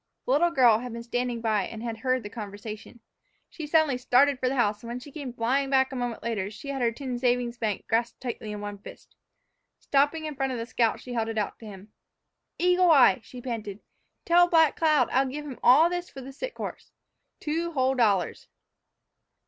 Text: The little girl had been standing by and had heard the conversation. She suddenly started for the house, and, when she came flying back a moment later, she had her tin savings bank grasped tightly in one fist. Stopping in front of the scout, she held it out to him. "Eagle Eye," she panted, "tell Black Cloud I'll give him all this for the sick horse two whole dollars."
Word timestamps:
The 0.25 0.31
little 0.31 0.49
girl 0.49 0.79
had 0.79 0.93
been 0.93 1.03
standing 1.03 1.41
by 1.41 1.67
and 1.67 1.83
had 1.83 1.97
heard 1.99 2.23
the 2.23 2.29
conversation. 2.31 3.01
She 3.51 3.67
suddenly 3.67 3.99
started 3.99 4.39
for 4.39 4.49
the 4.49 4.55
house, 4.55 4.81
and, 4.81 4.87
when 4.87 4.99
she 4.99 5.11
came 5.11 5.31
flying 5.31 5.69
back 5.69 5.91
a 5.91 5.95
moment 5.95 6.23
later, 6.23 6.49
she 6.49 6.69
had 6.69 6.81
her 6.81 6.91
tin 6.91 7.19
savings 7.19 7.59
bank 7.59 7.85
grasped 7.87 8.19
tightly 8.19 8.51
in 8.51 8.61
one 8.61 8.79
fist. 8.79 9.15
Stopping 9.77 10.25
in 10.25 10.33
front 10.33 10.53
of 10.53 10.57
the 10.57 10.65
scout, 10.65 10.99
she 10.99 11.13
held 11.13 11.27
it 11.27 11.37
out 11.37 11.59
to 11.59 11.67
him. 11.67 11.91
"Eagle 12.57 12.89
Eye," 12.89 13.19
she 13.23 13.43
panted, 13.43 13.79
"tell 14.25 14.47
Black 14.47 14.75
Cloud 14.75 15.07
I'll 15.11 15.27
give 15.27 15.45
him 15.45 15.59
all 15.61 15.87
this 15.87 16.09
for 16.09 16.19
the 16.19 16.33
sick 16.33 16.57
horse 16.57 16.91
two 17.39 17.73
whole 17.73 17.93
dollars." 17.93 18.47